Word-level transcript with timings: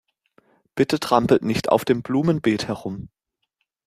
Bitte 0.73 0.99
trampelt 0.99 1.43
nicht 1.43 1.69
auf 1.69 1.85
dem 1.85 2.01
Blumenbeet 2.01 2.67
herum. 2.67 3.09